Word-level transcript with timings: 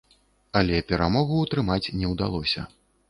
Але 0.61 0.79
перамогу 0.91 1.35
ўтрымаць 1.43 1.91
не 2.01 2.11
ўдалося. 2.15 2.65